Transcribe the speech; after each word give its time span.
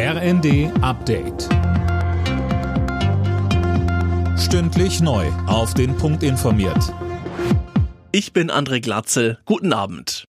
RND 0.00 0.70
Update. 0.80 1.48
Stündlich 4.38 5.00
neu. 5.00 5.26
Auf 5.48 5.74
den 5.74 5.96
Punkt 5.96 6.22
informiert. 6.22 6.94
Ich 8.12 8.32
bin 8.32 8.48
André 8.48 8.80
Glatzel. 8.80 9.40
Guten 9.44 9.72
Abend. 9.72 10.22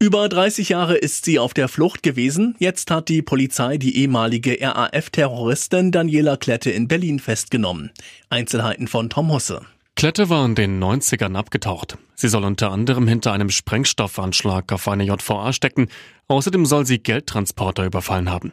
Über 0.00 0.28
30 0.28 0.70
Jahre 0.70 0.96
ist 0.96 1.24
sie 1.24 1.38
auf 1.38 1.54
der 1.54 1.68
Flucht 1.68 2.02
gewesen. 2.02 2.56
Jetzt 2.58 2.90
hat 2.90 3.08
die 3.08 3.22
Polizei 3.22 3.76
die 3.76 3.96
ehemalige 3.96 4.58
RAF-Terroristin 4.60 5.92
Daniela 5.92 6.36
Klette 6.36 6.72
in 6.72 6.88
Berlin 6.88 7.20
festgenommen. 7.20 7.92
Einzelheiten 8.28 8.88
von 8.88 9.08
Tom 9.08 9.32
Husse. 9.32 9.60
Klette 9.94 10.30
war 10.30 10.44
in 10.44 10.56
den 10.56 10.82
90ern 10.82 11.36
abgetaucht. 11.36 11.96
Sie 12.16 12.28
soll 12.28 12.42
unter 12.42 12.72
anderem 12.72 13.06
hinter 13.06 13.32
einem 13.32 13.50
Sprengstoffanschlag 13.50 14.72
auf 14.72 14.88
eine 14.88 15.04
JVA 15.04 15.52
stecken. 15.52 15.86
Außerdem 16.26 16.66
soll 16.66 16.86
sie 16.86 16.98
Geldtransporter 16.98 17.84
überfallen 17.84 18.30
haben. 18.30 18.52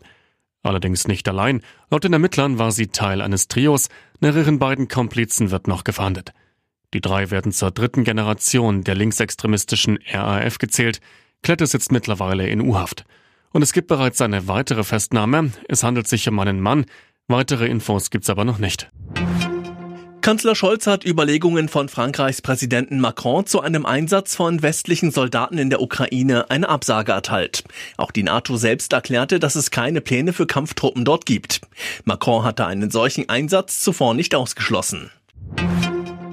Allerdings 0.68 1.08
nicht 1.08 1.28
allein. 1.28 1.62
Laut 1.90 2.04
den 2.04 2.14
Ermittlern 2.14 2.60
war 2.60 2.72
sie 2.72 2.88
Teil 2.88 3.22
eines 3.22 3.48
Trios. 3.48 3.90
Nach 4.20 4.36
ihren 4.36 4.60
beiden 4.60 4.88
Komplizen 4.88 5.52
wird 5.52 5.68
noch 5.68 5.84
gefahndet. 5.84 6.34
Die 6.94 7.02
drei 7.02 7.32
werden 7.32 7.52
zur 7.52 7.72
dritten 7.72 8.04
Generation 8.04 8.84
der 8.84 8.96
linksextremistischen 8.96 10.00
RAF 10.12 10.58
gezählt. 10.58 11.00
Klette 11.44 11.68
sitzt 11.68 11.92
mittlerweile 11.92 12.48
in 12.48 12.62
U-Haft. 12.62 13.06
Und 13.52 13.62
es 13.62 13.74
gibt 13.74 13.88
bereits 13.88 14.22
eine 14.22 14.48
weitere 14.48 14.84
Festnahme. 14.84 15.52
Es 15.68 15.84
handelt 15.84 16.08
sich 16.08 16.28
um 16.28 16.40
einen 16.40 16.62
Mann. 16.62 16.86
Weitere 17.28 17.68
Infos 17.68 18.10
gibt's 18.10 18.30
aber 18.30 18.46
noch 18.46 18.58
nicht. 18.58 18.90
Kanzler 20.28 20.56
Scholz 20.56 20.88
hat 20.88 21.06
Überlegungen 21.06 21.70
von 21.70 21.88
Frankreichs 21.88 22.42
Präsidenten 22.42 23.00
Macron 23.00 23.46
zu 23.46 23.62
einem 23.62 23.86
Einsatz 23.86 24.36
von 24.36 24.62
westlichen 24.62 25.12
Soldaten 25.12 25.58
in 25.58 25.70
der 25.70 25.82
Ukraine 25.82 26.50
eine 26.50 26.68
Absage 26.68 27.14
erteilt. 27.14 27.64
Auch 27.96 28.12
die 28.12 28.24
NATO 28.24 28.58
selbst 28.58 28.92
erklärte, 28.92 29.40
dass 29.40 29.56
es 29.56 29.72
keine 29.72 30.02
Pläne 30.02 30.34
für 30.34 30.46
Kampftruppen 30.46 31.06
dort 31.06 31.26
gibt. 31.26 31.62
Macron 32.04 32.44
hatte 32.44 32.66
einen 32.66 32.92
solchen 32.92 33.30
Einsatz 33.30 33.80
zuvor 33.80 34.16
nicht 34.16 34.36
ausgeschlossen. 34.36 35.12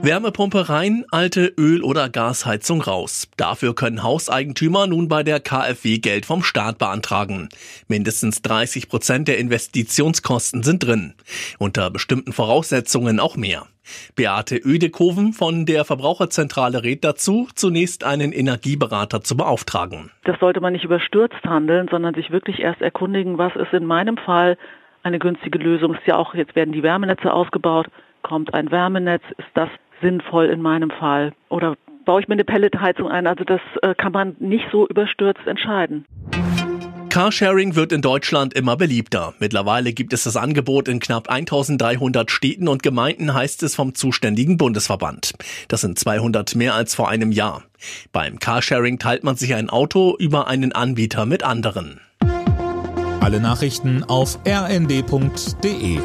Wärmepumpe 0.02 0.68
rein, 0.68 1.04
alte 1.12 1.54
Öl- 1.56 1.84
oder 1.84 2.08
Gasheizung 2.08 2.82
raus. 2.82 3.28
Dafür 3.36 3.76
können 3.76 4.02
Hauseigentümer 4.02 4.88
nun 4.88 5.06
bei 5.06 5.22
der 5.22 5.38
KfW 5.38 5.98
Geld 5.98 6.26
vom 6.26 6.42
Staat 6.42 6.78
beantragen. 6.78 7.48
Mindestens 7.86 8.42
30 8.42 8.88
Prozent 8.88 9.28
der 9.28 9.38
Investitionskosten 9.38 10.64
sind 10.64 10.82
drin. 10.82 11.14
Unter 11.58 11.90
bestimmten 11.90 12.32
Voraussetzungen 12.32 13.20
auch 13.20 13.36
mehr. 13.36 13.68
Beate 14.16 14.56
Ödekoven 14.56 15.32
von 15.32 15.66
der 15.66 15.84
Verbraucherzentrale 15.84 16.82
rät 16.82 17.04
dazu, 17.04 17.48
zunächst 17.54 18.04
einen 18.04 18.32
Energieberater 18.32 19.22
zu 19.22 19.36
beauftragen. 19.36 20.10
Das 20.24 20.38
sollte 20.40 20.60
man 20.60 20.72
nicht 20.72 20.84
überstürzt 20.84 21.44
handeln, 21.44 21.88
sondern 21.90 22.14
sich 22.14 22.30
wirklich 22.30 22.60
erst 22.60 22.80
erkundigen, 22.80 23.38
was 23.38 23.54
ist 23.56 23.72
in 23.72 23.86
meinem 23.86 24.16
Fall 24.16 24.56
eine 25.02 25.18
günstige 25.18 25.58
Lösung. 25.58 25.94
Ist 25.94 26.06
ja 26.06 26.16
auch, 26.16 26.34
jetzt 26.34 26.56
werden 26.56 26.72
die 26.72 26.82
Wärmenetze 26.82 27.32
ausgebaut. 27.32 27.86
Kommt 28.22 28.54
ein 28.54 28.70
Wärmenetz? 28.70 29.22
Ist 29.36 29.48
das 29.54 29.68
sinnvoll 30.00 30.46
in 30.46 30.62
meinem 30.62 30.90
Fall? 30.90 31.32
Oder 31.50 31.76
baue 32.04 32.20
ich 32.20 32.28
mir 32.28 32.34
eine 32.34 32.44
Pelletheizung 32.44 33.08
ein? 33.08 33.26
Also 33.26 33.44
das 33.44 33.60
äh, 33.82 33.94
kann 33.94 34.12
man 34.12 34.36
nicht 34.38 34.64
so 34.72 34.86
überstürzt 34.88 35.46
entscheiden. 35.46 36.06
Carsharing 37.14 37.76
wird 37.76 37.92
in 37.92 38.02
Deutschland 38.02 38.54
immer 38.54 38.76
beliebter. 38.76 39.34
Mittlerweile 39.38 39.92
gibt 39.92 40.12
es 40.12 40.24
das 40.24 40.34
Angebot 40.34 40.88
in 40.88 40.98
knapp 40.98 41.30
1300 41.30 42.28
Städten 42.28 42.66
und 42.66 42.82
Gemeinden, 42.82 43.32
heißt 43.32 43.62
es 43.62 43.76
vom 43.76 43.94
zuständigen 43.94 44.56
Bundesverband. 44.56 45.30
Das 45.68 45.82
sind 45.82 45.96
200 45.96 46.56
mehr 46.56 46.74
als 46.74 46.96
vor 46.96 47.08
einem 47.08 47.30
Jahr. 47.30 47.62
Beim 48.10 48.40
Carsharing 48.40 48.98
teilt 48.98 49.22
man 49.22 49.36
sich 49.36 49.54
ein 49.54 49.70
Auto 49.70 50.16
über 50.18 50.48
einen 50.48 50.72
Anbieter 50.72 51.24
mit 51.24 51.44
anderen. 51.44 52.00
Alle 53.20 53.38
Nachrichten 53.38 54.02
auf 54.02 54.40
rnd.de 54.44 56.00